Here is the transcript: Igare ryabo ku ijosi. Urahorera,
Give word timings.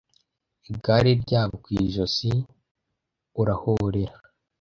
Igare 0.71 1.11
ryabo 1.23 1.55
ku 1.63 1.69
ijosi. 1.81 2.31
Urahorera, 3.41 4.15